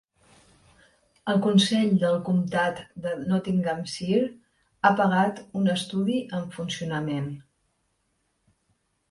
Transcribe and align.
El 1.33 1.41
Consell 1.43 1.91
del 2.03 2.17
Comtat 2.29 2.81
de 3.03 3.11
Nottinghamshire 3.33 4.31
ha 4.83 4.93
pagat 5.03 5.43
un 5.61 5.71
estudi 5.77 6.19
en 6.41 6.51
funcionament. 6.59 7.31